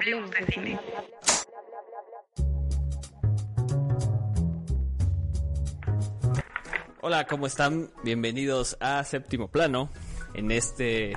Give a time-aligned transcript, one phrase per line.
[0.00, 0.80] Hablemos de cine.
[7.02, 7.88] Hola, ¿cómo están?
[8.02, 9.90] Bienvenidos a Séptimo Plano.
[10.32, 11.12] En este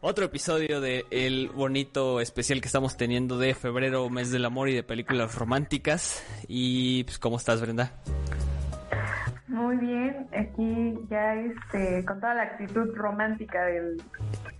[0.00, 4.76] otro episodio de el bonito especial que estamos teniendo de febrero, mes del amor y
[4.76, 6.24] de películas románticas.
[6.46, 7.90] Y pues, ¿cómo estás, Brenda?
[9.48, 14.00] Muy bien, aquí ya este, con toda la actitud romántica del,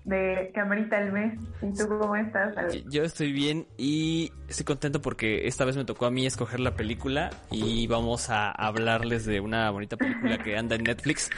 [0.05, 1.38] de que amerita el mes.
[1.62, 2.55] ¿Y tú cómo estás?
[2.91, 6.75] Yo estoy bien y estoy contento porque esta vez me tocó a mí escoger la
[6.75, 11.30] película y vamos a hablarles de una bonita película que anda en Netflix.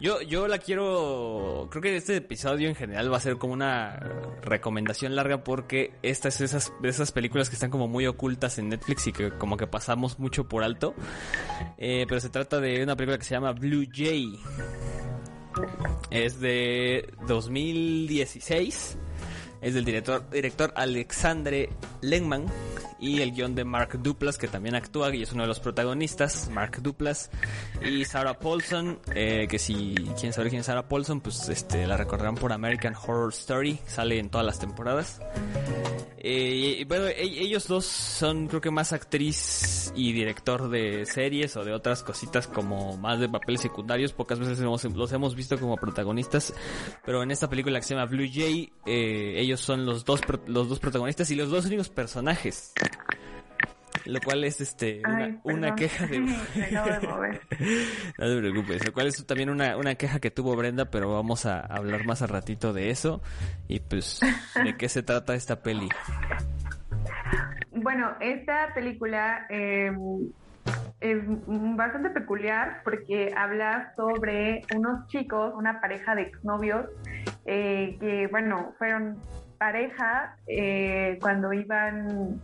[0.00, 3.98] Yo, yo la quiero, creo que este episodio en general va a ser como una
[4.42, 8.70] recomendación larga porque esta es esas, de esas películas que están como muy ocultas en
[8.70, 10.94] Netflix y que como que pasamos mucho por alto.
[11.78, 14.38] Eh, pero se trata de una película que se llama Blue Jay.
[16.10, 18.96] Es de 2016.
[19.60, 21.70] Es del director, director Alexandre
[22.02, 22.46] Lengman
[22.98, 26.48] y el guion de Mark Duplas, que también actúa y es uno de los protagonistas,
[26.50, 27.30] Mark Duplas,
[27.84, 31.96] y Sarah Paulson, eh, que si quieren saber quién es Sarah Paulson, pues este, la
[31.96, 35.20] recordarán por American Horror Story, sale en todas las temporadas.
[36.18, 41.64] Eh, bueno, e, ellos dos son creo que más actriz y director de series o
[41.64, 46.52] de otras cositas como más de papeles secundarios, pocas veces los hemos visto como protagonistas,
[47.04, 50.68] pero en esta película que se llama Blue Jay, eh, ellos son los dos, los
[50.68, 52.72] dos protagonistas y los dos únicos personajes.
[54.04, 55.02] Lo cual es este
[55.42, 56.34] una, queja de no
[58.18, 61.58] te preocupes lo cual es también una, una queja que tuvo Brenda pero vamos a
[61.60, 63.20] hablar más a ratito de eso.
[63.66, 64.20] Y pues
[64.62, 65.88] de qué se trata esta peli
[67.72, 69.92] bueno esta película eh,
[71.00, 76.86] es bastante peculiar porque habla sobre unos chicos, una pareja de exnovios
[77.46, 79.18] eh, que, bueno, fueron
[79.58, 82.40] pareja eh, cuando iban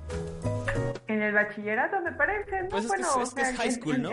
[1.09, 2.65] en el bachillerato, me parece.
[2.71, 4.11] Pues bueno, es, que es, high school, ¿no?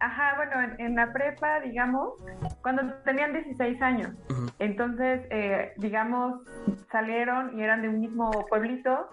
[0.00, 2.14] ajá, bueno, en, la prepa, digamos,
[2.62, 4.10] cuando tenían 16 años.
[4.58, 6.42] Entonces, eh, digamos,
[6.90, 9.08] salieron y eran de un mismo pueblito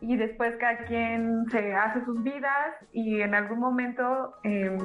[0.00, 4.34] y después cada quien se hace sus vidas y en algún momento...
[4.44, 4.76] Eh,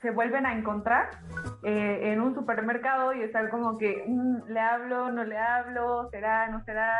[0.00, 1.10] se vuelven a encontrar
[1.62, 6.48] eh, en un supermercado y están como que mm, le hablo, no le hablo, será,
[6.48, 6.92] no será.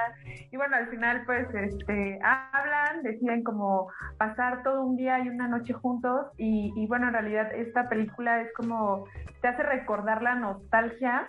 [0.51, 3.89] Y bueno, al final pues este, hablan, deciden como
[4.19, 8.41] pasar todo un día y una noche juntos y, y bueno, en realidad esta película
[8.41, 9.07] es como,
[9.41, 11.29] te hace recordar la nostalgia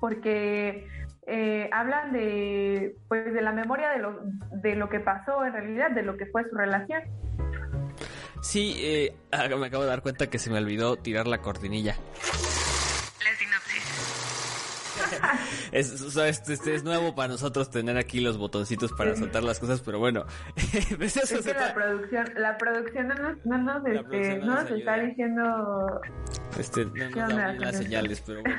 [0.00, 0.86] porque
[1.30, 4.18] eh, hablan de pues de la memoria de lo,
[4.50, 7.02] de lo que pasó en realidad, de lo que fue su relación.
[8.40, 11.96] Sí, eh, ah, me acabo de dar cuenta que se me olvidó tirar la cortinilla.
[15.72, 19.98] es, este, es nuevo para nosotros tener aquí los botoncitos para soltar las cosas, pero
[19.98, 20.24] bueno.
[21.00, 26.00] Es que la producción, la producción no nos, no nos, este, no nos está diciendo
[26.58, 28.56] este, no nos las señales, pero bueno.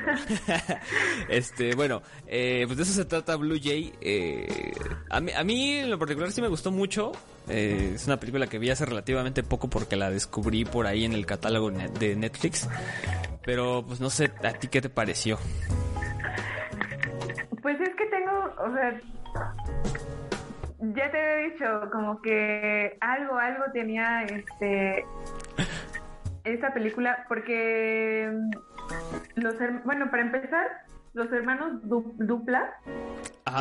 [1.28, 3.92] este, bueno, eh, pues de eso se trata Blue Jay.
[4.00, 4.72] Eh,
[5.10, 7.12] a, mí, a mí en lo particular sí me gustó mucho.
[7.50, 11.12] Eh, es una película que vi hace relativamente poco porque la descubrí por ahí en
[11.12, 12.68] el catálogo de Netflix.
[13.44, 15.38] Pero pues no sé, ¿a ti qué te pareció?
[17.62, 19.00] Pues es que tengo, o sea,
[20.80, 25.04] ya te he dicho, como que algo, algo tenía este
[26.44, 30.66] esta película, porque mm, los bueno, para empezar,
[31.12, 32.72] los hermanos Dupla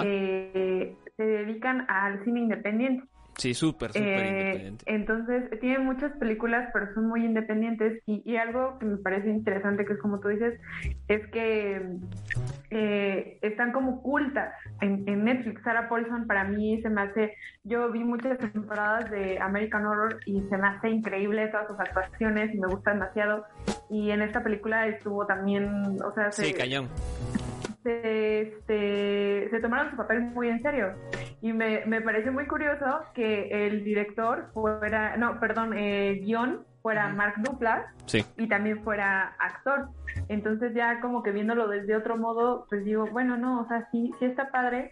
[0.03, 3.03] eh, se dedican al cine independiente.
[3.39, 4.85] Sí, súper, súper eh, independiente.
[4.87, 8.03] Entonces, tiene muchas películas, pero son muy independientes.
[8.05, 10.59] Y, algo que me parece interesante, que es como tú dices,
[11.07, 11.97] es que
[12.69, 15.61] eh, están como ocultas en, Netflix.
[15.63, 17.33] Sarah Paulson, para mí, se me hace.
[17.63, 22.53] Yo vi muchas temporadas de American Horror y se me hace increíble todas sus actuaciones
[22.53, 23.45] y me gusta demasiado.
[23.89, 26.89] Y en esta película estuvo también, o sea, sí, cañón
[28.01, 30.93] se, este, se tomaron su papel muy en serio.
[31.41, 37.09] Y me, me parece muy curioso que el director fuera, no, perdón, eh, guion fuera
[37.09, 37.85] Mark Duplas
[38.37, 39.89] y también fuera actor.
[40.27, 44.11] Entonces ya como que viéndolo desde otro modo, pues digo, bueno, no, o sea, sí,
[44.19, 44.91] sí está padre.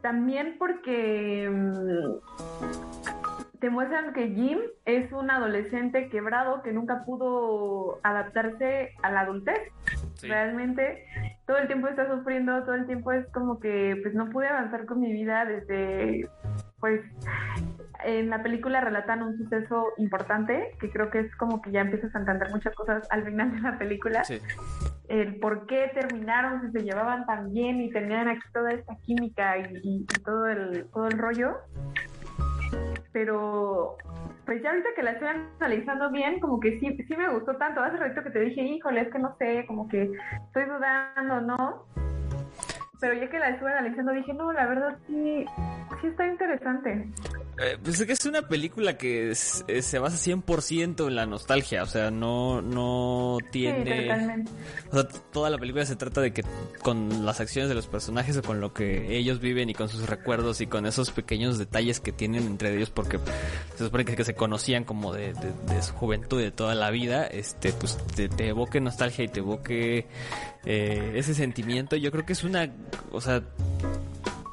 [0.00, 1.48] También porque...
[1.50, 2.99] Mm,
[3.60, 9.60] te muestran que Jim es un adolescente quebrado que nunca pudo adaptarse a la adultez.
[10.22, 11.04] Realmente
[11.46, 14.86] todo el tiempo está sufriendo, todo el tiempo es como que pues no pude avanzar
[14.86, 16.28] con mi vida desde
[16.80, 17.02] pues
[18.04, 22.14] en la película relatan un suceso importante que creo que es como que ya empiezas
[22.14, 24.22] a entender muchas cosas al final de la película.
[25.08, 29.58] el por qué terminaron, si se llevaban tan bien y tenían aquí toda esta química
[29.58, 31.56] y, todo el todo el rollo.
[33.12, 33.96] Pero
[34.46, 37.80] pues ya ahorita que la estoy analizando bien, como que sí, sí me gustó tanto.
[37.80, 40.10] Hace rato que te dije, híjole, es que no sé, como que
[40.46, 41.84] estoy dudando, ¿no?
[43.00, 45.44] Pero ya que la estuve analizando dije, no, la verdad sí,
[46.00, 47.08] sí está interesante.
[47.62, 51.86] Eh, pues es que es una película que se basa 100% en la nostalgia, o
[51.86, 54.10] sea, no, no tiene...
[54.90, 56.42] o sea, toda la película se trata de que
[56.80, 60.08] con las acciones de los personajes o con lo que ellos viven y con sus
[60.08, 63.18] recuerdos y con esos pequeños detalles que tienen entre ellos porque
[63.76, 65.34] se supone que, se conocían como de,
[65.82, 69.40] su juventud y de toda la vida, este, pues te, te evoque nostalgia y te
[69.40, 70.06] evoque
[70.64, 71.96] eh, ese sentimiento.
[71.96, 72.72] Yo creo que es una,
[73.12, 73.42] o sea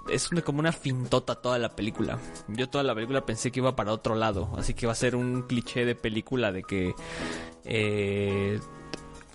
[0.09, 2.19] es como una fintota toda la película.
[2.47, 5.15] Yo toda la película pensé que iba para otro lado, así que va a ser
[5.15, 6.93] un cliché de película de que
[7.63, 8.59] eh,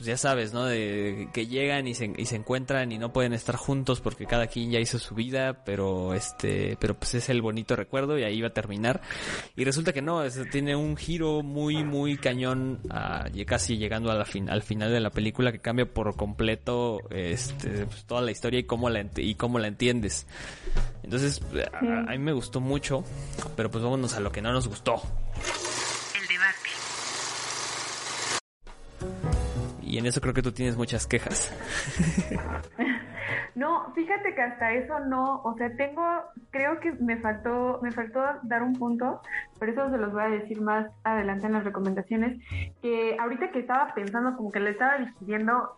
[0.03, 0.65] pues ya sabes, ¿no?
[0.65, 4.49] De que llegan y se, y se encuentran y no pueden estar juntos porque cada
[4.49, 8.41] quien ya hizo su vida, pero este, pero pues es el bonito recuerdo y ahí
[8.41, 9.01] va a terminar.
[9.55, 12.81] Y resulta que no, tiene un giro muy, muy cañón,
[13.47, 17.87] casi llegando a la fin, al final de la película que cambia por completo, este,
[17.87, 20.27] pues, toda la historia y cómo la, y cómo la entiendes.
[21.05, 21.41] Entonces,
[21.73, 23.05] a mí me gustó mucho,
[23.55, 25.01] pero pues vámonos a lo que no nos gustó.
[29.93, 31.53] Y en eso creo que tú tienes muchas quejas.
[33.55, 36.03] No, fíjate que hasta eso no, o sea, tengo,
[36.51, 39.21] creo que me faltó, me faltó dar un punto,
[39.61, 42.43] pero eso se los voy a decir más adelante en las recomendaciones,
[42.81, 45.77] que ahorita que estaba pensando, como que le estaba decidiendo,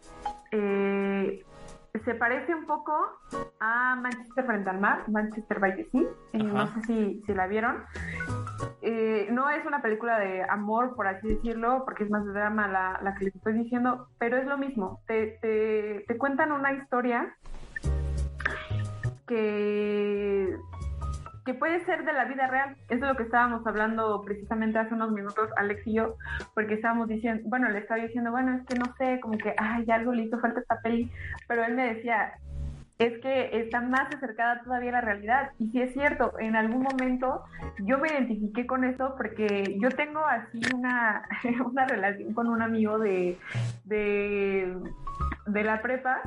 [0.52, 1.42] eh,
[2.02, 2.92] se parece un poco
[3.60, 7.84] a Manchester frente al mar, Manchester by the Sea, no sé si, si la vieron,
[8.82, 12.66] eh, no es una película de amor, por así decirlo, porque es más de drama
[12.66, 15.00] la, la que les estoy diciendo, pero es lo mismo.
[15.06, 17.36] Te, te, te cuentan una historia
[19.26, 20.56] que,
[21.44, 22.76] que puede ser de la vida real.
[22.88, 26.16] Eso es lo que estábamos hablando precisamente hace unos minutos, Alex y yo,
[26.54, 29.84] porque estábamos diciendo, bueno, le estaba diciendo, bueno, es que no sé, como que, ay,
[29.90, 31.10] algo le hizo falta esta peli,
[31.46, 32.32] pero él me decía,
[32.98, 35.50] es que está más acercada todavía a la realidad.
[35.58, 37.42] Y si es cierto, en algún momento
[37.78, 41.28] yo me identifiqué con eso porque yo tengo así una,
[41.66, 43.36] una relación con un amigo de,
[45.46, 46.20] la prepa.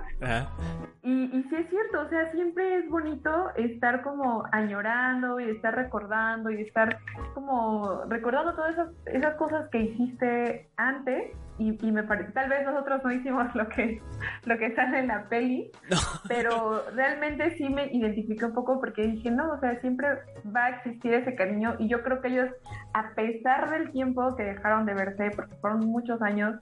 [1.04, 5.76] Y, y sí es cierto, o sea, siempre es bonito estar como añorando y estar
[5.76, 7.00] recordando y estar
[7.34, 12.66] como recordando todas esas, esas cosas que hiciste antes y, y me parece, tal vez
[12.66, 14.02] nosotros no hicimos lo que,
[14.46, 15.72] lo que sale en la peli,
[16.28, 20.08] pero realmente sí me identifiqué un poco porque dije, no, o sea, siempre
[20.56, 22.50] va a existir ese cariño y yo creo que ellos,
[22.94, 26.56] a pesar del tiempo que dejaron de verse, porque fueron muchos años,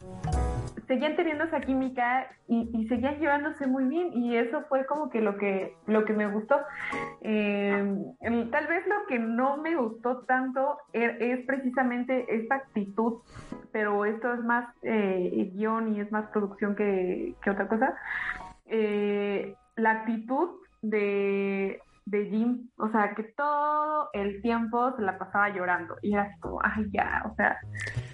[0.87, 5.37] seguían teniendo esa química y, seguían llevándose muy bien y eso fue como que lo
[5.37, 6.57] que, lo que me gustó.
[7.21, 8.05] Eh,
[8.51, 13.21] tal vez lo que no me gustó tanto es, es precisamente esta actitud,
[13.71, 17.95] pero esto es más eh, guion y es más producción que, otra cosa,
[18.67, 20.49] eh, la actitud
[20.81, 26.23] de, de Jim, o sea, que todo el tiempo se la pasaba llorando y era
[26.23, 27.57] así como, ay, ya, o sea,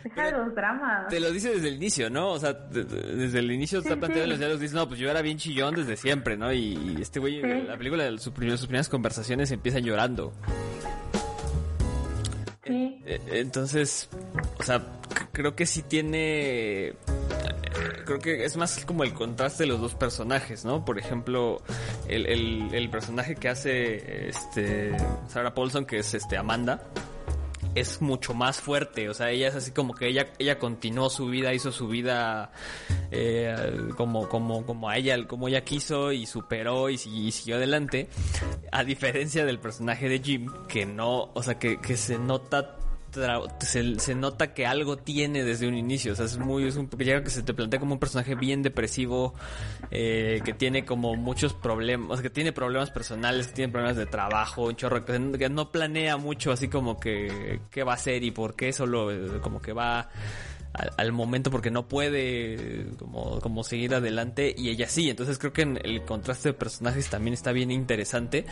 [0.03, 1.07] deja de los dramas.
[1.09, 2.31] Te lo dice desde el inicio, ¿no?
[2.31, 5.38] O sea, desde el inicio está planteando los diálogos, dice, no, pues yo era bien
[5.38, 6.53] chillón desde siempre, ¿no?
[6.53, 10.31] Y, este güey, la película, sus primeras conversaciones empiezan llorando.
[12.63, 13.01] Sí.
[13.05, 14.10] Eh, entonces,
[14.57, 14.81] o sea,
[15.41, 16.93] creo que sí tiene
[18.05, 20.86] creo que es más como el contraste de los dos personajes, ¿no?
[20.86, 21.62] Por ejemplo,
[22.07, 22.27] el,
[22.74, 24.95] el, personaje que hace este
[25.29, 26.83] Sarah Paulson, que es este Amanda,
[27.74, 31.27] es mucho más fuerte, o sea, ella es así como que ella, ella continuó su
[31.27, 32.51] vida, hizo su vida
[33.12, 33.55] eh,
[33.95, 38.10] como, como, como a ella, como ella quiso y superó y, y, siguió adelante,
[38.71, 42.77] a diferencia del personaje de Jim, que no, o sea, que, que se nota
[43.60, 46.13] se, nota que algo tiene desde un inicio.
[46.13, 49.34] O sea, es muy, es un que se te plantea como un personaje bien depresivo,
[49.89, 54.65] eh, que tiene como muchos problemas, que tiene problemas personales, que tiene problemas de trabajo,
[54.65, 58.56] un chorro, que, no planea mucho así como que qué va a hacer y por
[58.56, 60.10] qué, solo eh, como que va
[60.98, 65.10] al, momento porque no puede como, como seguir adelante y ella sí.
[65.10, 68.46] Entonces creo que en el contraste de personajes también está bien interesante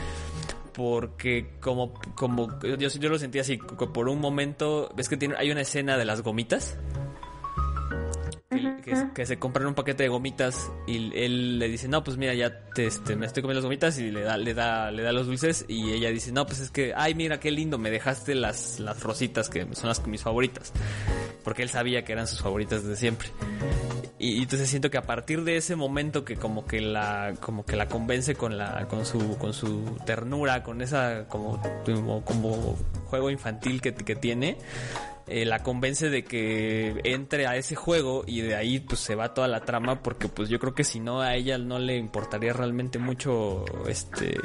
[0.74, 5.52] porque como, como yo, yo lo sentí así, por un momento, ves que tiene, hay
[5.52, 6.78] una escena de las gomitas.
[9.14, 12.66] Que, se compran un paquete de gomitas y él le dice, no, pues mira, ya
[12.74, 15.28] te, este, me estoy comiendo las gomitas y le da, le da, le da los
[15.28, 18.80] dulces y ella dice, no, pues es que, ay, mira, qué lindo, me dejaste las,
[18.80, 20.74] las rositas que son las mis favoritas.
[21.44, 23.30] Porque él sabía que eran sus favoritas desde siempre.
[24.20, 27.76] Y, entonces siento que a partir de ese momento que como que la como que
[27.76, 31.62] la convence con la con su con su ternura con esa como
[32.26, 34.58] como, juego infantil que, que tiene
[35.28, 39.34] eh, la convence de que entre a ese juego y de ahí pues se va
[39.34, 42.52] toda la trama porque pues yo creo que si no a ella no le importaría
[42.52, 44.36] realmente mucho este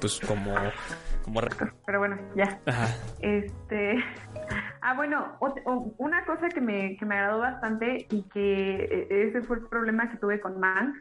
[0.00, 0.54] pues como
[1.24, 1.40] como
[1.86, 2.58] pero bueno ya
[3.20, 4.04] este
[4.86, 5.38] Ah, bueno,
[5.96, 10.10] una cosa que me, que me agradó bastante y que e, ese fue el problema
[10.10, 11.00] que tuve con Man,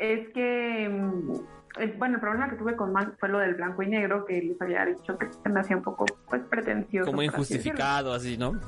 [0.00, 3.86] es que, mm, bueno, el problema que tuve con Man fue lo del blanco y
[3.86, 7.08] negro, que les había dicho que se me hacía un poco, pues, pretencioso.
[7.08, 8.60] Como injustificado, así, ¿no?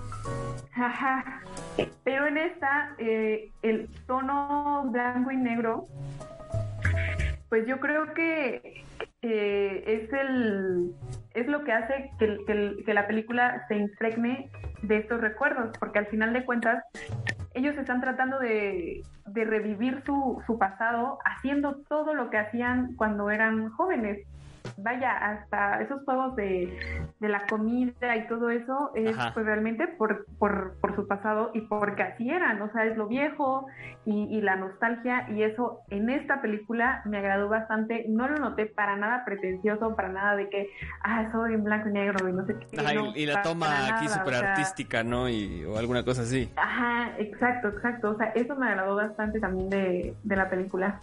[0.76, 1.42] Ajá.
[2.04, 5.88] Pero en esta, eh, el tono blanco y negro,
[7.48, 8.84] pues yo creo que
[9.32, 10.92] es el
[11.34, 14.50] es lo que hace que, la película se impregne
[14.82, 16.82] de estos recuerdos, porque al final de cuentas
[17.52, 19.02] ellos están tratando de,
[19.34, 24.26] revivir su, su pasado haciendo todo lo que hacían cuando eran jóvenes.
[24.78, 30.74] Vaya, hasta esos juegos de, la comida y todo eso es pues realmente por, por,
[30.80, 33.66] por, su pasado y porque así eran, o sea, es lo viejo
[34.04, 38.96] y, la nostalgia y eso en esta película me agradó bastante, no lo noté para
[38.96, 40.68] nada pretencioso, para nada de que,
[41.02, 42.76] ah, soy en blanco y negro y no sé qué.
[43.14, 45.28] y, la toma aquí súper artística, ¿no?
[45.28, 46.50] Y, o alguna cosa así.
[46.56, 50.98] Ajá, exacto, exacto, o sea, eso me agradó bastante también de, de la película.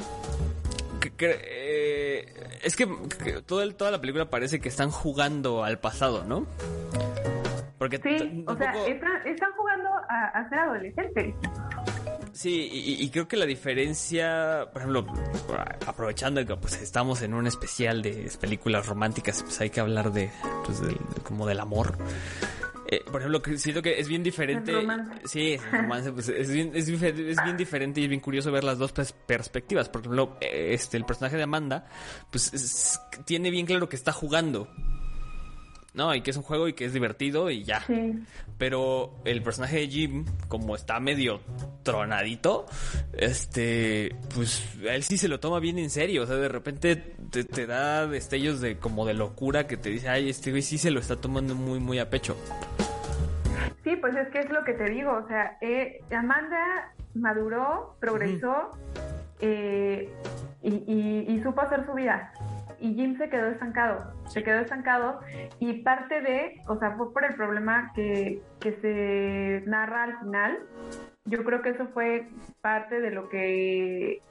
[1.19, 2.25] Eh,
[2.63, 2.87] es que,
[3.45, 6.45] todo toda la película parece que están jugando al pasado, ¿no?
[7.77, 11.35] Porque sí, o sea, están, jugando a, ser adolescentes.
[12.31, 15.05] Sí, y, creo que la diferencia, por ejemplo,
[15.85, 20.31] aprovechando que pues estamos en un especial de películas románticas, pues hay que hablar de,
[20.65, 20.81] pues,
[21.23, 21.97] como del amor.
[22.93, 24.73] Eh, por ejemplo, siento que es bien diferente.
[25.25, 26.85] Sí, romance, pues, es, bien, es,
[27.43, 29.89] bien diferente y es bien curioso ver las dos perspectivas.
[29.89, 31.87] Por ejemplo, este, el personaje de Amanda,
[32.29, 34.67] pues tiene bien claro que está jugando.
[35.93, 36.13] ¿no?
[36.15, 37.85] Y que es un juego y que es divertido y ya.
[38.57, 41.41] Pero el personaje de Jim, como está medio
[41.83, 42.65] tronadito,
[43.13, 46.23] este, pues él sí se lo toma bien en serio.
[46.23, 50.09] O sea, de repente te, te da destellos de como de locura que te dice,
[50.09, 52.35] ay, este güey sí se lo está tomando muy, muy a pecho.
[53.83, 58.71] Sí, pues es que es lo que te digo, o sea, eh, Amanda maduró, progresó
[59.41, 60.09] eh,
[60.61, 62.31] y, supo hacer su vida.
[62.79, 65.19] Y Jim se quedó estancado, se quedó estancado
[65.59, 70.59] y parte de, o sea, fue por el problema que, que se narra al final.
[71.25, 72.27] Yo creo que eso fue
[72.61, 74.21] parte de lo que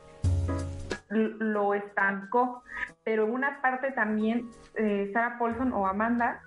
[1.08, 2.62] lo estancó,
[3.04, 6.40] pero una parte también, eh, Sarah Paulson o Amanda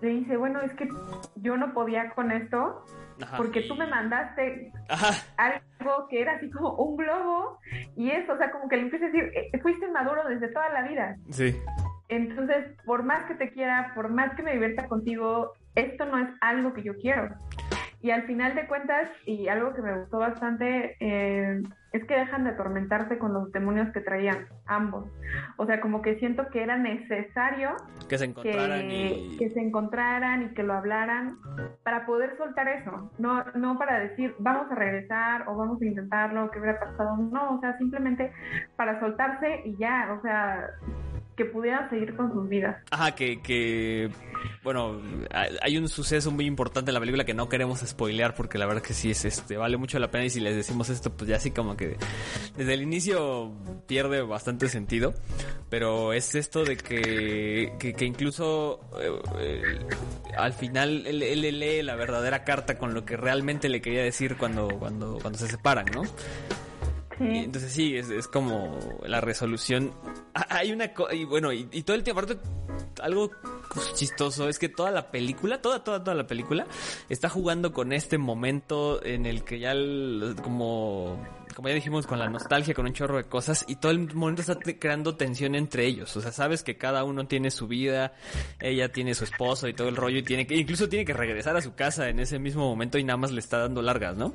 [0.00, 0.88] le dice, bueno, es que
[1.36, 2.84] yo no podía con esto
[3.36, 4.72] porque tú me mandaste
[5.36, 7.58] algo que era así como un globo
[7.96, 10.70] y eso, o sea, como que le empieza a decir, eh, fuiste maduro desde toda
[10.70, 11.16] la vida.
[11.30, 11.54] Sí.
[12.08, 16.28] Entonces, por más que te quiera, por más que me divierta contigo, esto no es
[16.40, 17.28] algo que yo quiero.
[18.02, 22.44] Y al final de cuentas, y algo que me gustó bastante, eh, es que dejan
[22.44, 25.10] de atormentarse con los demonios que traían ambos.
[25.56, 27.70] O sea, como que siento que era necesario
[28.08, 29.36] que se encontraran, y...
[29.38, 31.38] que se encontraran y que lo hablaran
[31.82, 33.10] para poder soltar eso.
[33.18, 37.16] No, no para decir vamos a regresar o vamos a intentarlo, qué hubiera pasado.
[37.16, 38.32] No, o sea, simplemente
[38.76, 40.68] para soltarse y ya, o sea,
[41.40, 42.76] que pudieran seguir con sus vidas.
[42.90, 44.10] Ajá, que, que
[44.62, 45.00] bueno,
[45.62, 48.82] hay un suceso muy importante en la película que no queremos spoilear porque la verdad
[48.82, 51.36] que sí es este vale mucho la pena y si les decimos esto pues ya
[51.36, 51.96] así como que
[52.58, 53.54] desde el inicio
[53.86, 55.14] pierde bastante sentido,
[55.70, 58.80] pero es esto de que, que, incluso
[59.38, 59.78] eh,
[60.36, 64.36] al final él, él, lee la verdadera carta con lo que realmente le quería decir
[64.36, 66.02] cuando cuando cuando se separan, ¿no?
[67.20, 69.92] entonces sí, es, es, como la resolución.
[70.34, 70.92] Ah, hay una...
[71.12, 72.40] y bueno, y, todo el tiempo, aparte,
[73.02, 73.30] algo
[73.94, 76.66] chistoso es que toda la película, toda, toda, toda la película,
[77.08, 79.74] está jugando con este momento en el que ya
[80.42, 81.18] como
[81.60, 84.40] como ya dijimos, con la nostalgia, con un chorro de cosas, y todo el momento
[84.40, 86.16] está creando tensión entre ellos.
[86.16, 88.14] O sea, sabes que cada uno tiene su vida,
[88.60, 91.54] ella tiene su esposo y todo el rollo, y tiene que, incluso tiene que regresar
[91.58, 94.32] a su casa en ese mismo momento y nada más le está dando largas, ¿no?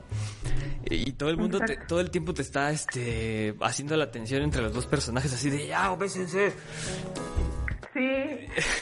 [0.88, 4.72] Y todo el mundo, todo el tiempo te está, este, haciendo la tensión entre los
[4.72, 6.54] dos personajes, así de, ya, obésense.
[7.92, 8.08] Sí,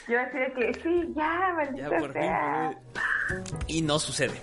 [0.10, 4.34] yo decía que sí, ya, maldita ya, por Fin, y no sucede.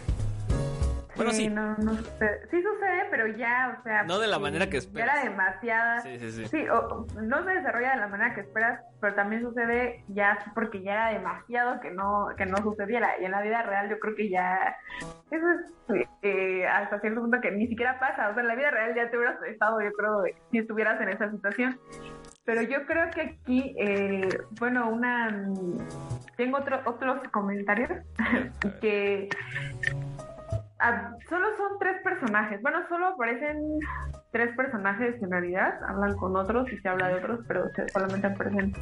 [1.21, 1.51] Bueno, sí.
[1.51, 2.41] No, no sucede.
[2.51, 4.05] Sí sucede, pero ya, o sea.
[4.05, 5.15] No de la manera que esperas.
[5.15, 6.01] Era demasiada.
[6.01, 6.47] Sí, sí, sí.
[6.47, 10.83] Sí, o, no se desarrolla de la manera que esperas, pero también sucede ya porque
[10.83, 13.21] ya era demasiado que no que no sucediera.
[13.21, 14.77] Y en la vida real yo creo que ya.
[15.31, 15.47] Eso
[15.95, 18.31] es eh, hasta cierto punto que ni siquiera pasa.
[18.31, 21.11] O sea, en la vida real ya te hubieras estado, yo creo, si estuvieras en
[21.11, 21.79] esa situación.
[22.47, 24.27] Pero yo creo que aquí, eh,
[24.59, 25.47] bueno, una
[26.37, 27.91] tengo otro, otros comentarios
[28.81, 29.29] que
[30.81, 32.61] ah, solo son tres personajes.
[32.63, 33.79] Bueno, solo aparecen
[34.33, 35.79] tres personajes en realidad.
[35.87, 38.73] Hablan con otros y se habla de otros, pero solamente aparecen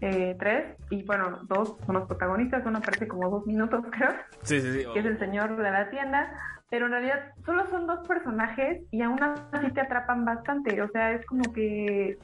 [0.00, 0.76] eh, tres.
[0.90, 2.64] Y bueno, dos son los protagonistas.
[2.66, 4.10] Uno aparece como dos minutos, creo.
[4.42, 4.86] Sí, sí, sí.
[4.92, 6.32] Que es el señor de la tienda.
[6.70, 10.80] Pero en realidad solo son dos personajes y aún así te atrapan bastante.
[10.80, 12.18] O sea, es como que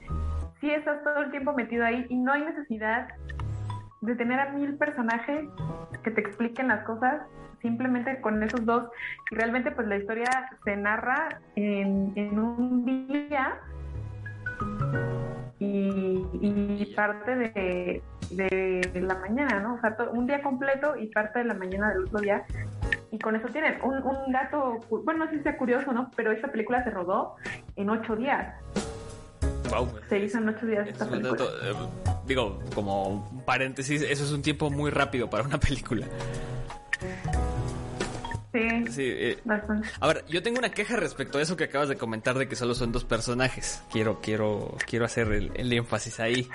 [0.60, 3.08] sí estás todo el tiempo metido ahí y no hay necesidad
[4.00, 5.48] de tener a mil personajes
[6.02, 7.20] que te expliquen las cosas
[7.60, 8.90] simplemente con esos dos
[9.30, 13.60] y realmente pues la historia se narra en, en un día
[15.60, 19.74] y, parte de, de, la mañana, ¿no?
[19.74, 22.44] O sea, un día completo y parte de la mañana del otro día.
[23.10, 26.10] Y con eso tienen un, un dato, bueno, no sé si sea curioso, ¿no?
[26.16, 27.36] Pero esta película se rodó
[27.76, 28.54] en ocho días.
[30.08, 31.44] Se hizo en ocho días esta película.
[31.62, 31.74] Eh,
[32.26, 36.06] digo, como paréntesis, eso es un tiempo muy rápido para una película.
[38.90, 39.38] Sí, eh,
[40.00, 42.56] A ver, yo tengo una queja respecto a eso que acabas de comentar de que
[42.56, 43.82] solo son dos personajes.
[43.90, 46.48] Quiero, quiero, quiero hacer el, énfasis ahí.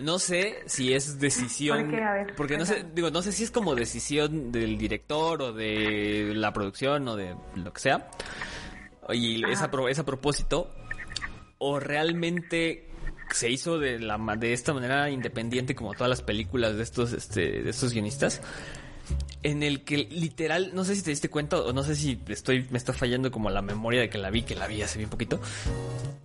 [0.00, 1.92] No sé si es decisión.
[2.36, 6.52] porque no sé, digo, no sé si es como decisión del director o de la
[6.52, 8.08] producción o de lo que sea.
[9.10, 10.70] Y es a, es a propósito.
[11.58, 12.86] O realmente
[13.30, 17.62] se hizo de la de esta manera independiente como todas las películas de estos este,
[17.62, 18.40] de estos guionistas
[19.42, 22.66] en el que literal, no sé si te diste cuenta o no sé si estoy
[22.70, 25.10] me está fallando como la memoria de que la vi, que la vi hace bien
[25.10, 25.40] poquito.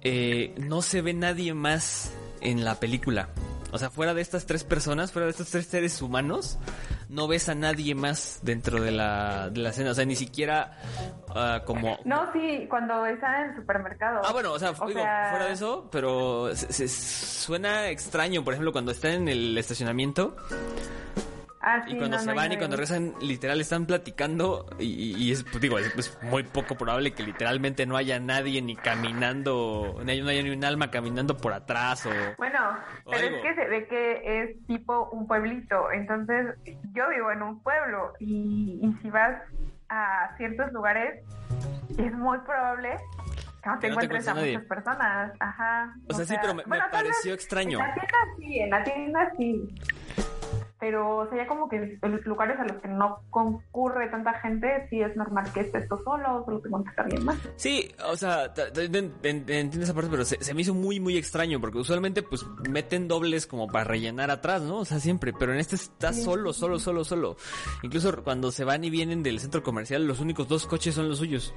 [0.01, 3.29] Eh, no se ve nadie más en la película.
[3.71, 6.57] O sea, fuera de estas tres personas, fuera de estos tres seres humanos,
[7.07, 9.91] no ves a nadie más dentro de la, de la escena.
[9.91, 10.77] O sea, ni siquiera
[11.29, 11.97] uh, como...
[12.03, 14.21] No, sí, cuando está en el supermercado.
[14.25, 18.91] Ah, bueno, o sea, digo, fuera de eso, pero se, suena extraño, por ejemplo, cuando
[18.91, 20.35] está en el estacionamiento
[21.63, 25.77] Ah, y cuando se van y cuando rezan, literal están platicando y, es, pues, digo,
[25.77, 30.65] es, muy poco probable que literalmente no haya nadie ni caminando, no haya, ni un
[30.65, 32.09] alma caminando por atrás o...
[32.37, 32.59] Bueno,
[33.05, 36.55] pero es que se ve que es tipo un pueblito, entonces
[36.93, 39.39] yo vivo en un pueblo y, y si vas
[39.89, 41.23] a ciertos lugares
[41.95, 42.97] es muy probable
[43.61, 45.33] que no te encuentres a, muchas personas.
[45.39, 45.93] Ajá.
[46.09, 47.77] O, sea, sí, pero me, pareció extraño.
[47.79, 49.69] En la tienda sí, en la tienda sí
[50.81, 54.99] pero sería como que en los lugares a los que no concurre tanta gente, sí
[54.99, 57.37] es normal que estés tú solo, solo te contesta alguien más.
[57.55, 58.51] Sí, o sea,
[59.21, 63.45] entiendo esa parte, pero se, me hizo muy, muy extraño, porque usualmente pues meten dobles
[63.45, 64.79] como para rellenar atrás, ¿no?
[64.79, 67.35] O sea, siempre, pero en este está solo, solo, solo, solo.
[67.83, 71.19] Incluso cuando se van y vienen del centro comercial, los únicos dos coches son los
[71.19, 71.53] suyos.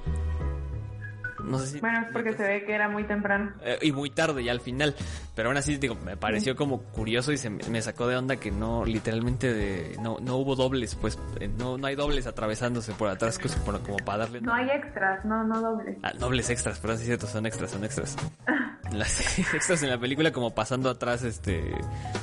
[1.45, 3.53] No sé si bueno, es porque se ve que era muy temprano.
[3.61, 4.95] Eh, y muy tarde ya al final.
[5.35, 8.51] Pero aún así, digo, me pareció como curioso y se me sacó de onda que
[8.51, 13.09] no, literalmente, de, no, no hubo dobles, pues eh, no, no hay dobles atravesándose por
[13.09, 14.41] atrás como, como para darle...
[14.41, 15.97] No hay extras, no, no dobles.
[16.03, 18.15] Ah, dobles extras, perdón, sí es cierto, son extras, son extras.
[18.93, 21.61] Las extras en la película como pasando atrás, este,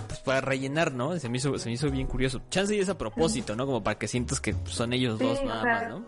[0.07, 1.17] pues para rellenar, ¿no?
[1.19, 2.41] Se me hizo, se me hizo bien curioso.
[2.51, 3.67] Chance y es a propósito, ¿no?
[3.67, 6.05] Como para que sientas que son ellos dos nada más, ¿no?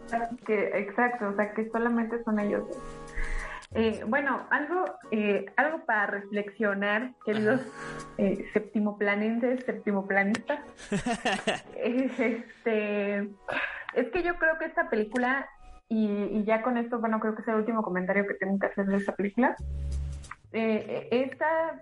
[0.46, 2.78] Que, exacto, o sea, que solamente son ellos dos.
[3.74, 7.60] Eh, bueno, algo, eh, algo para reflexionar, queridos
[8.18, 10.60] eh, septimoplanenses, septimoplanistas.
[11.76, 13.18] este,
[13.94, 15.48] es que yo creo que esta película,
[15.88, 18.86] y, ya con esto, bueno, creo que es el último comentario que tengo que hacer
[18.86, 19.56] de esta película.
[20.52, 21.80] Eh, esta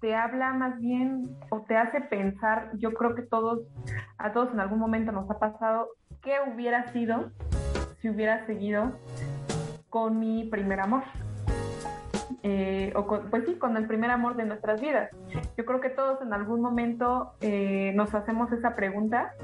[0.00, 3.60] te habla más bien o te hace pensar, yo creo que todos,
[4.16, 5.90] a todos en algún momento nos ha pasado,
[6.22, 7.30] qué hubiera sido
[8.00, 8.98] si hubiera seguido
[9.92, 11.02] con mi primer amor.
[12.42, 15.10] Eh, o pues sí, con el primer amor de nuestras vidas.
[15.56, 19.34] Yo creo que todos en algún momento eh, nos hacemos esa pregunta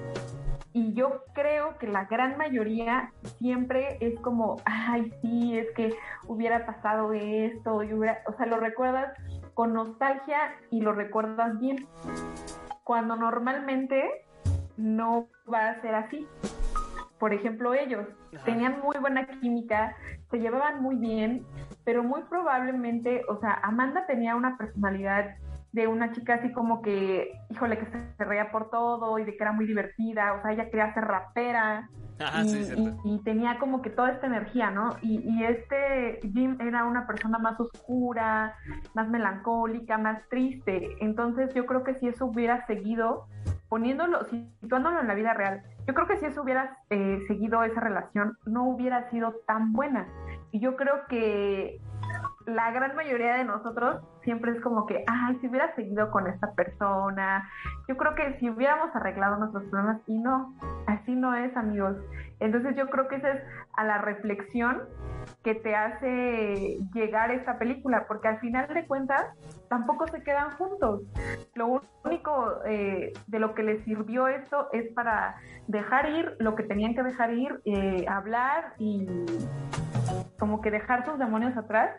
[0.72, 5.94] y yo creo que la gran mayoría siempre es como, ay, sí, es que
[6.26, 9.12] hubiera pasado esto, y hubiera, o sea, lo recuerdas
[9.52, 11.86] con nostalgia y lo recuerdas bien,
[12.84, 14.24] cuando normalmente
[14.78, 16.26] no va a ser así
[17.18, 18.06] por ejemplo, ellos
[18.44, 19.96] tenían muy buena química,
[20.30, 21.44] se llevaban muy bien,
[21.84, 25.36] pero muy probablemente, o sea, Amanda tenía una personalidad
[25.72, 29.42] de una chica así como que, híjole, que se reía por todo y de que
[29.42, 31.88] era muy divertida, o sea, ella quería ser rapera,
[33.04, 34.96] y, tenía como que toda esta energía, ¿no?
[35.02, 38.56] Y, y, este Jim era una persona más oscura,
[38.94, 40.96] más melancólica, más triste.
[41.00, 43.26] Entonces yo creo que si eso hubiera seguido,
[43.68, 47.80] poniéndolo, situándolo en la vida real, yo creo que si eso hubiera eh, seguido esa
[47.80, 50.06] relación, no hubiera sido tan buena.
[50.50, 51.80] Y yo creo que
[52.48, 56.52] la gran mayoría de nosotros siempre es como que, ay, si hubiera seguido con esta
[56.52, 57.48] persona,
[57.86, 60.54] yo creo que si hubiéramos arreglado nuestros problemas y no,
[60.86, 61.96] así no es, amigos.
[62.40, 63.42] Entonces yo creo que esa es
[63.74, 64.82] a la reflexión
[65.44, 69.26] que te hace llegar esta película, porque al final de cuentas
[69.68, 71.02] tampoco se quedan juntos.
[71.54, 76.62] Lo único eh, de lo que les sirvió esto es para dejar ir lo que
[76.62, 79.06] tenían que dejar ir, eh, hablar y
[80.38, 81.90] como que dejar sus demonios atrás,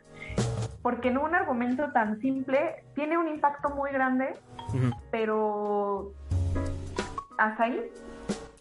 [0.82, 4.34] porque en un argumento tan simple tiene un impacto muy grande,
[5.12, 6.14] pero
[7.38, 7.82] hasta ahí.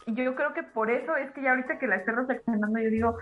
[0.07, 2.91] Y yo, creo que por eso es que ya ahorita que la estoy reflexionando, yo
[2.91, 3.19] digo,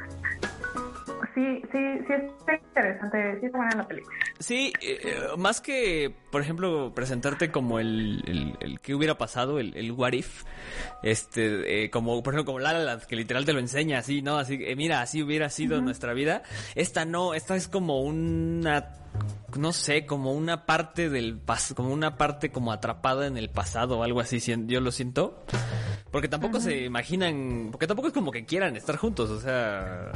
[1.36, 4.16] sí, sí, sí es interesante, sí está buena la película.
[4.38, 9.92] Sí, eh, más que, por ejemplo, presentarte como el, el, que hubiera pasado, el, el
[9.92, 10.44] what if,
[11.02, 14.38] este, eh, como, por ejemplo, como La La que literal te lo enseña así, ¿no?
[14.38, 16.42] Así, eh, mira, así hubiera sido nuestra vida.
[16.74, 18.94] Esta no, esta es como una
[19.58, 23.98] no sé, como una parte del pas como una parte como atrapada en el pasado
[23.98, 25.44] o algo así, yo lo siento.
[26.10, 30.12] Porque tampoco se imaginan, porque tampoco es como que quieran estar juntos, o sea,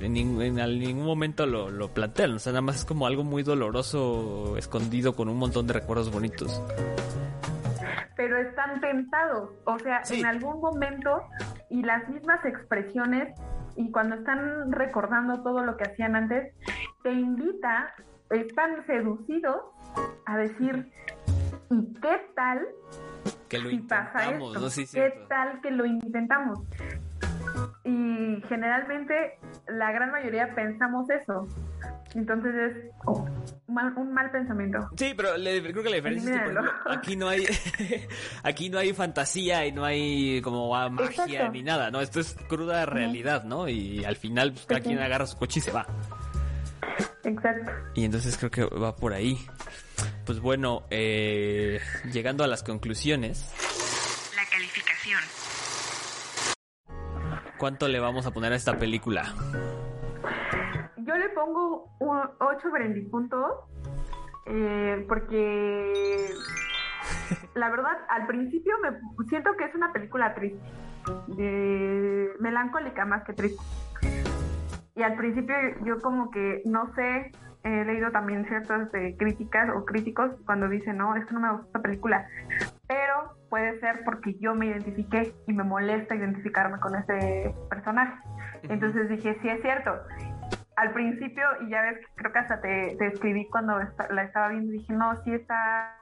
[0.00, 4.56] en, ningún momento lo, lo plantean, o sea, nada más es como algo muy doloroso,
[4.56, 6.62] escondido con un montón de recuerdos bonitos.
[8.16, 11.22] Pero están tentados, o sea, en algún momento
[11.70, 13.38] y las mismas expresiones
[13.76, 16.52] y cuando están recordando todo lo que hacían antes,
[17.04, 17.94] te invita,
[18.30, 19.62] están seducidos
[20.26, 20.90] a decir,
[21.70, 22.66] ¿y qué tal
[23.48, 24.68] que lo intentamos, ¿no?
[24.92, 26.60] ¿Qué tal que lo intentamos?
[27.84, 31.46] Y generalmente la gran mayoría pensamos eso.
[32.14, 34.78] Entonces es un mal pensamiento.
[34.96, 37.44] Sí, pero creo que la diferencia es que por ejemplo, aquí no hay
[38.42, 42.00] aquí no hay fantasía y no hay como magia ni nada, ¿no?
[42.00, 43.68] Esto es cruda realidad, ¿no?
[43.68, 45.86] Y al final pues, cada quien agarra su coche y se va.
[47.24, 47.70] Exacto.
[47.94, 49.38] Y entonces creo que va por ahí.
[50.24, 51.80] Pues bueno, eh,
[52.12, 53.52] llegando a las conclusiones.
[54.34, 55.20] La calificación.
[57.58, 59.24] ¿Cuánto le vamos a poner a esta película?
[60.98, 62.68] Yo le pongo un 8
[63.10, 63.52] puntos
[64.46, 66.30] eh, porque
[67.54, 70.60] la verdad al principio me siento que es una película triste,
[72.38, 73.62] melancólica más que triste.
[74.94, 77.32] Y al principio yo como que no sé
[77.64, 81.50] he leído también ciertas eh, críticas o críticos cuando dicen, no, es que no me
[81.52, 82.26] gusta esta película.
[82.86, 88.18] Pero puede ser porque yo me identifiqué y me molesta identificarme con ese personaje.
[88.64, 89.92] Entonces dije, sí es cierto.
[90.76, 93.78] Al principio, y ya ves, creo que hasta te, te escribí cuando
[94.10, 95.96] la estaba viendo, dije, no, sí está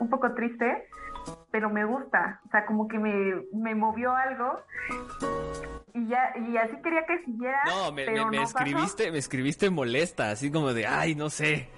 [0.00, 0.86] un poco triste,
[1.50, 2.40] pero me gusta.
[2.46, 4.60] O sea, como que me, me movió algo
[5.94, 7.62] y ya y así quería que siguiera.
[7.66, 11.68] No, me, me, escribiste, me escribiste molesta, así como de, ay, no sé.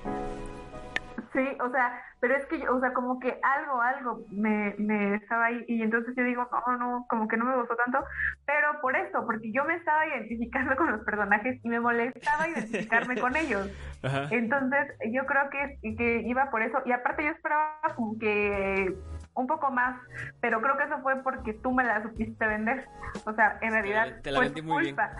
[1.32, 5.46] Sí, o sea, pero es que, o sea, como que algo, algo me, me estaba
[5.46, 8.04] ahí y entonces yo digo, no, no, como que no me gustó tanto,
[8.46, 13.20] pero por eso, porque yo me estaba identificando con los personajes y me molestaba identificarme
[13.20, 13.70] con ellos.
[14.30, 16.78] Entonces yo creo que, que iba por eso.
[16.84, 18.92] Y aparte yo esperaba como que
[19.40, 20.00] un poco más,
[20.40, 22.86] pero creo que eso fue porque tú me la supiste vender.
[23.24, 25.10] O sea, en realidad te la, vendí muy culpa.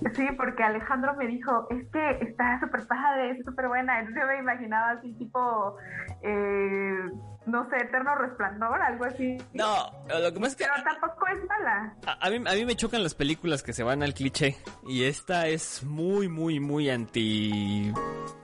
[0.00, 0.14] Bien.
[0.14, 4.00] Sí, porque Alejandro me dijo, es que está súper padre, es súper buena.
[4.00, 5.76] Entonces yo me imaginaba así tipo,
[6.22, 7.10] eh,
[7.46, 9.38] no sé, Eterno Resplandor, algo así.
[9.54, 10.64] No, lo que más es que...
[10.64, 11.94] Pero tampoco es mala.
[12.20, 14.56] A, mí, a mí me chocan las películas que se van al cliché.
[14.88, 17.92] Y esta es muy, muy, muy anti...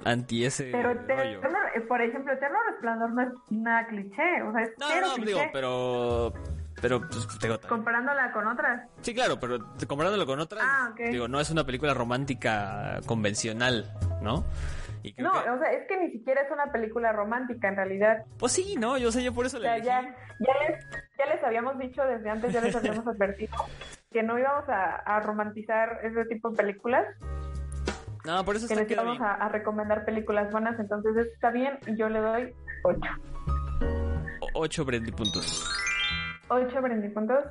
[0.05, 1.41] Anti ese Pero rollo.
[1.75, 4.43] Eh, por ejemplo, Eterno Resplandor no es nada cliché.
[4.43, 6.33] O sea, es no, no, digo, pero
[6.81, 7.27] pero pues,
[7.69, 11.95] comparándola con otras sí claro pero comparándola con otras ah, digo no es una película
[11.95, 14.45] romántica convencional no
[15.19, 18.77] no o sea es que ni siquiera es una película romántica en realidad pues sí
[18.79, 20.85] no yo sé yo por eso le ya, ya les
[21.19, 23.57] ya les habíamos dicho desde antes ya les habíamos advertido
[24.11, 27.07] que no íbamos a, romantizar ese tipo de películas
[28.25, 31.97] no, por eso que les íbamos a, a, recomendar películas buenas, entonces está bien y
[31.97, 33.01] yo le doy 8.
[34.55, 35.65] 8 Brandy puntos.
[36.49, 37.45] 8 Brandy puntos.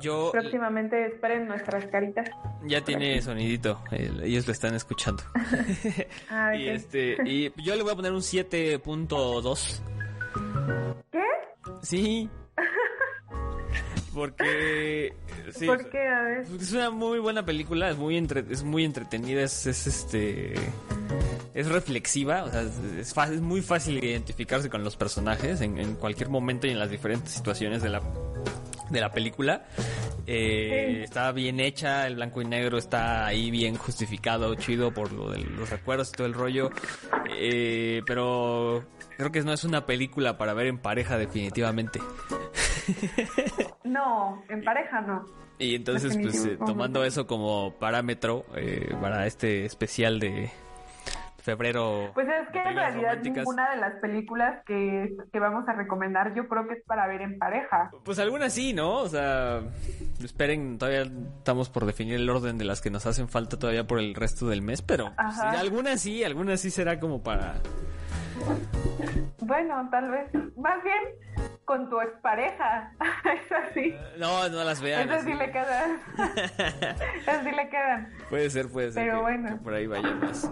[0.00, 0.30] Yo.
[0.32, 2.28] Próximamente esperen nuestras caritas.
[2.64, 3.82] Ya tiene sonidito.
[3.90, 5.22] ellos lo están escuchando.
[6.30, 7.16] ah, y este.
[7.24, 9.80] Y yo le voy a poner un 7.2.
[11.10, 11.22] ¿Qué?
[11.82, 12.28] Sí.
[14.14, 15.14] Porque.
[15.52, 16.06] Sí, ¿Por qué?
[16.06, 16.46] A ver.
[16.60, 20.54] Es una muy buena película, es muy, entre, es muy entretenida, es, es este.
[21.54, 22.62] Es reflexiva, o sea,
[22.98, 26.78] es, fácil, es muy fácil identificarse con los personajes en, en cualquier momento y en
[26.78, 28.02] las diferentes situaciones de la,
[28.90, 29.64] de la película.
[30.26, 35.30] Eh, Está bien hecha, el blanco y negro está ahí bien justificado, chido por lo
[35.30, 36.70] de los recuerdos y todo el rollo.
[37.38, 38.84] Eh, pero
[39.16, 42.00] creo que no es una película para ver en pareja definitivamente.
[43.84, 45.24] No, en pareja no.
[45.58, 50.50] Y entonces, pues, eh, tomando eso como parámetro eh, para este especial de
[51.46, 52.10] febrero.
[52.12, 56.34] Pues es que en realidad románticas, ninguna de las películas que, que vamos a recomendar
[56.34, 57.90] yo creo que es para ver en pareja.
[58.04, 58.98] Pues algunas sí, ¿no?
[58.98, 59.62] O sea,
[60.22, 61.02] esperen, todavía
[61.38, 64.48] estamos por definir el orden de las que nos hacen falta todavía por el resto
[64.48, 67.54] del mes, pero pues, algunas sí, algunas sí será como para...
[69.40, 70.28] Bueno, tal vez.
[70.56, 70.98] Más bien
[71.64, 72.90] con tu expareja.
[73.24, 73.94] es así.
[74.18, 75.02] No, no las vean.
[75.08, 75.30] Esas así.
[75.32, 76.00] sí le quedan.
[77.20, 78.12] Esas sí le quedan.
[78.28, 79.04] Puede ser, puede ser.
[79.04, 79.48] Pero que- bueno.
[79.50, 80.44] que por ahí vaya más.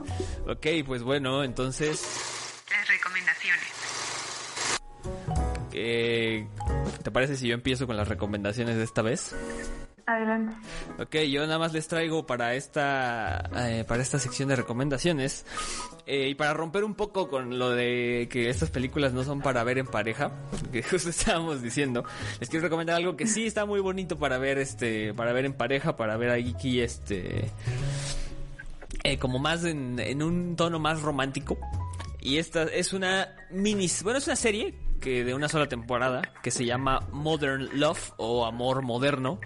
[0.46, 2.62] Ok, pues bueno, entonces...
[2.70, 3.72] Las recomendaciones.
[5.72, 6.46] eh,
[7.02, 9.34] ¿Te parece si yo empiezo con las recomendaciones de esta vez?
[10.06, 10.54] Adelante.
[10.98, 15.46] Ok, yo nada más les traigo para esta eh, para esta sección de recomendaciones
[16.06, 19.64] eh, y para romper un poco con lo de que estas películas no son para
[19.64, 20.30] ver en pareja,
[20.70, 22.04] que justo estábamos diciendo,
[22.38, 25.54] les quiero recomendar algo que sí está muy bonito para ver este para ver en
[25.54, 27.50] pareja, para ver aquí este
[29.04, 31.56] eh, como más en, en un tono más romántico.
[32.20, 34.74] Y esta es una mini, bueno, es una serie
[35.10, 39.38] de una sola temporada que se llama Modern Love o Amor Moderno.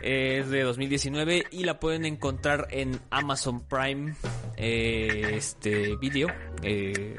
[0.00, 4.14] Es de 2019 y la pueden encontrar en Amazon Prime
[4.56, 6.28] eh, este video.
[6.62, 7.16] Eh,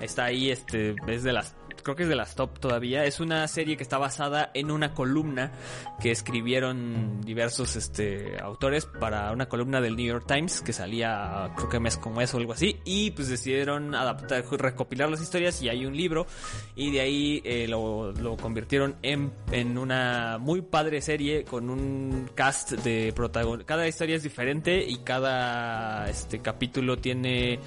[0.00, 3.04] está ahí, este, es de las creo que es de las top todavía.
[3.04, 5.52] Es una serie que está basada en una columna
[6.00, 11.68] que escribieron diversos este, autores para una columna del New York Times que salía creo
[11.68, 12.80] que mes con mes o algo así.
[12.84, 16.26] Y pues decidieron adaptar, recopilar las historias y hay un libro.
[16.74, 22.30] Y de ahí eh, lo, lo convirtieron en, en una muy padre serie con un
[22.34, 23.66] cast de protagonistas.
[23.66, 27.58] Cada historia es diferente y cada este capítulo tiene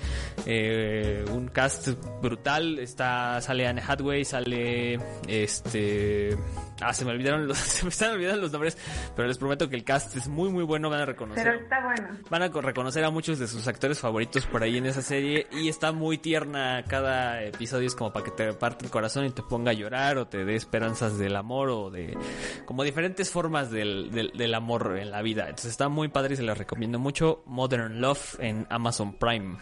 [0.46, 1.90] eh, un cast
[2.22, 2.80] brutal.
[2.80, 6.36] Está, sale Anne Hathaway, sale este
[6.82, 8.78] ah se me olvidaron los se me están olvidando los nombres,
[9.16, 11.44] pero les prometo que el cast es muy muy bueno, van a reconocer.
[11.44, 12.18] Pero está bueno.
[12.30, 15.48] Van a co- reconocer a muchos de sus actores favoritos por ahí en esa serie
[15.52, 16.84] y está muy tierna.
[16.88, 20.18] Cada episodio es como para que te parte el corazón y te ponga a llorar
[20.18, 22.18] o te dé esperanzas del amor o de
[22.66, 25.44] como diferentes formas del, del, del amor en la vida.
[25.44, 27.44] Entonces está muy padre y se las recomiendo mucho.
[27.46, 29.58] Modern Love en Amazon Prime.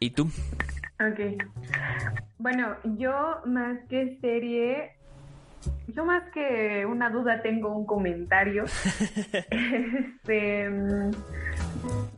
[0.00, 0.28] ¿Y tú?
[1.00, 1.42] Ok.
[2.38, 4.92] Bueno, yo más que serie,
[5.88, 8.64] yo más que una duda tengo un comentario.
[9.50, 10.66] este,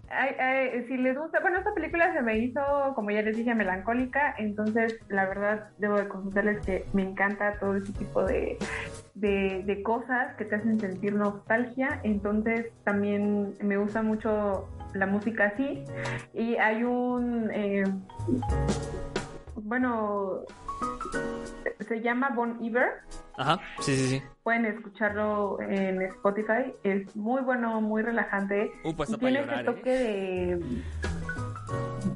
[0.09, 2.61] ay, ay, si les gusta, bueno, esta película se me hizo,
[2.95, 7.77] como ya les dije, melancólica, entonces la verdad debo de confesarles que me encanta todo
[7.77, 8.57] ese tipo de,
[9.15, 15.47] de, de cosas que te hacen sentir nostalgia, entonces también me gusta mucho la música
[15.47, 15.85] así.
[16.33, 17.85] Y hay un eh,
[19.57, 20.41] bueno
[21.81, 22.89] se llama Bon Iver.
[23.37, 24.23] Ajá, sí, sí, sí.
[24.43, 26.75] pueden escucharlo en Spotify.
[26.83, 28.71] Es muy bueno muy relajante.
[28.85, 30.83] Uh, pues y tiene llorar, ese toque de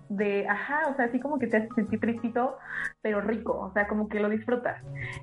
[0.09, 2.57] de ajá o sea así como que te hace sentir tristito
[3.01, 4.83] pero rico o sea como que lo disfrutas.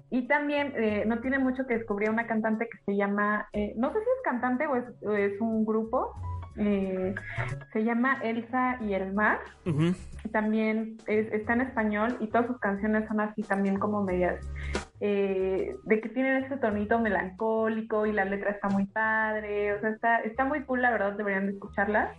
[0.10, 3.92] Y también eh, no tiene mucho que descubrir una cantante que se llama eh, no
[3.92, 6.14] sé si es cantante o es, o es un grupo
[6.58, 7.14] eh,
[7.74, 9.94] se llama Elsa y el mar Ujú.
[10.32, 14.40] también es- está en español y todas sus canciones son así también como medias
[15.02, 19.90] eh, de que tienen ese tonito melancólico y la letra está muy padre, o sea,
[19.90, 22.12] está, está muy cool, la verdad, deberían de escucharla.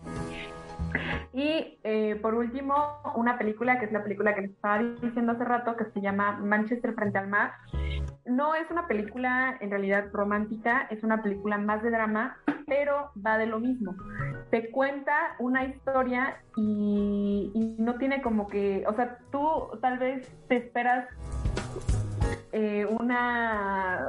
[1.33, 2.75] Y eh, por último,
[3.15, 6.39] una película que es la película que les estaba diciendo hace rato, que se llama
[6.39, 7.53] Manchester frente al mar.
[8.25, 13.39] No es una película en realidad romántica, es una película más de drama, pero va
[13.39, 13.95] de lo mismo.
[14.51, 20.57] Te cuenta una historia y, no tiene como que, o sea, tú tal vez te
[20.57, 21.07] esperas
[22.53, 24.09] eh, una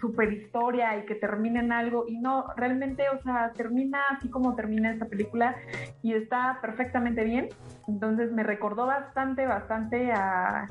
[0.00, 4.54] super historia y que termine en algo y no, realmente, o sea, termina así como
[4.54, 5.56] termina esta película
[6.02, 7.48] y está perfectamente bien.
[7.88, 10.68] Entonces me recordó bastante, bastante a,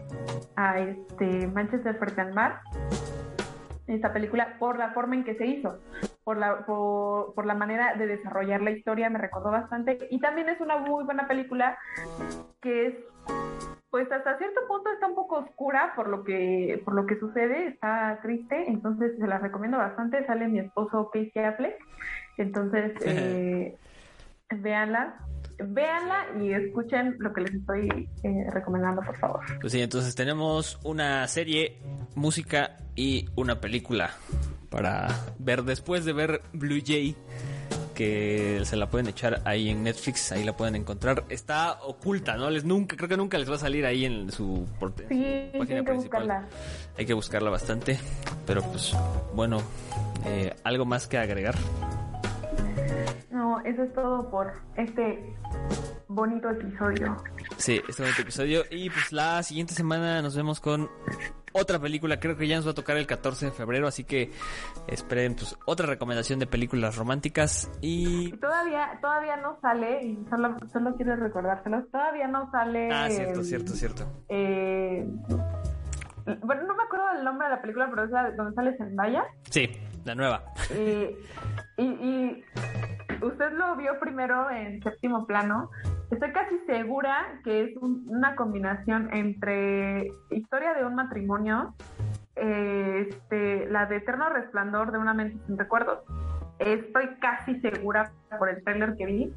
[0.55, 2.61] a este Manchester frente al mar,
[3.88, 5.77] esta película, por la forma en que se hizo,
[6.23, 10.07] por la, por, por la manera de desarrollar la historia, me recordó bastante.
[10.09, 11.77] Y también es una muy buena película
[12.61, 12.95] que es
[13.95, 17.67] pues hasta cierto punto está un poco oscura por lo que por lo que sucede,
[17.67, 20.25] está triste, entonces se la recomiendo bastante.
[20.25, 21.77] Sale mi esposo Casey Affleck,
[22.38, 23.77] entonces eh,
[24.53, 25.15] véanla,
[25.60, 29.45] véanla y escuchen lo que les estoy eh, recomendando, por favor.
[29.62, 31.77] Pues sí, entonces tenemos una serie,
[32.15, 34.10] música y una película
[34.69, 35.08] para
[35.39, 37.15] ver después de ver Blue Jay
[37.95, 41.23] que se la pueden echar ahí en Netflix, ahí la pueden encontrar.
[41.29, 42.51] Está oculta, ¿no?
[42.51, 44.67] Les nunca, creo que nunca les va a salir ahí en su,
[45.10, 46.45] sí, página hay que Buscarla.
[46.97, 47.97] Hay que buscarla bastante,
[48.45, 48.95] pero pues
[49.34, 49.58] bueno,
[50.25, 51.55] eh, algo más que agregar.
[53.31, 55.34] No, eso es todo por este
[56.08, 57.17] bonito episodio.
[57.58, 58.63] Sí, este bonito episodio.
[58.69, 60.89] Y pues la siguiente semana nos vemos con
[61.55, 62.19] otra película.
[62.19, 64.31] Creo que ya nos va a tocar el 14 de febrero, así que
[64.87, 68.31] esperen pues otra recomendación de películas románticas y...
[68.37, 72.89] todavía todavía no sale, y solo, solo quiero recordárselos, todavía no sale...
[72.91, 74.05] Ah, cierto, cierto, cierto.
[74.29, 75.07] Eh,
[76.41, 79.23] bueno, no me acuerdo del nombre de la película, pero es la donde sale Zendaya.
[79.49, 79.69] Sí,
[80.05, 80.43] la nueva.
[81.77, 82.43] y, y
[83.21, 85.69] usted lo vio primero en séptimo plano.
[86.11, 91.73] Estoy casi segura que es una combinación entre historia de un matrimonio,
[92.35, 95.99] eh, este, la de Eterno Resplandor de una mente sin recuerdos.
[96.59, 99.33] Estoy casi segura por el trailer que vi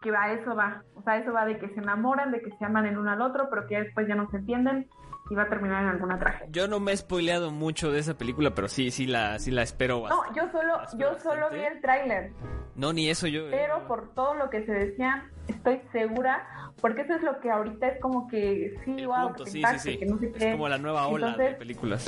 [0.00, 0.82] que a eso va.
[0.94, 3.22] O sea, eso va de que se enamoran, de que se aman el uno al
[3.22, 4.88] otro, pero que después ya no se entienden
[5.30, 6.48] y va a terminar en alguna tragedia.
[6.50, 9.62] Yo no me he spoileado mucho de esa película, pero sí, sí la, sí la
[9.62, 12.32] espero No, yo solo, yo solo vi el tráiler.
[12.74, 13.48] No, ni eso yo.
[13.50, 17.86] Pero por todo lo que se decían, estoy segura, porque eso es lo que ahorita
[17.88, 20.32] es como que sí, wow, sí, sí, sí.
[20.34, 22.04] es como la nueva ola de películas.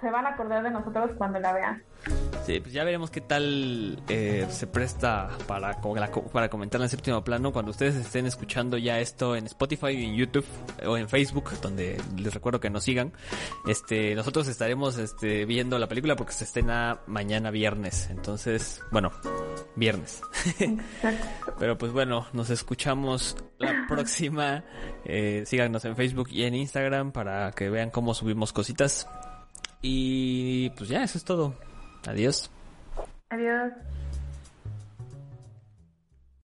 [0.00, 1.82] Se van a acordar de nosotros cuando la vean.
[2.44, 7.54] Sí, pues ya veremos qué tal eh, se presta para, para comentar en séptimo plano
[7.54, 10.44] cuando ustedes estén escuchando ya esto en Spotify, en YouTube
[10.86, 13.14] o en Facebook, donde les recuerdo que nos sigan.
[13.66, 18.10] Este, nosotros estaremos este, viendo la película porque se estrena mañana viernes.
[18.10, 19.10] Entonces, bueno,
[19.74, 20.20] viernes.
[21.58, 24.64] Pero pues bueno, nos escuchamos la próxima.
[25.06, 29.08] Eh, síganos en Facebook y en Instagram para que vean cómo subimos cositas.
[29.80, 31.54] Y pues ya, eso es todo.
[32.06, 32.50] Adiós.
[33.30, 33.72] Adiós.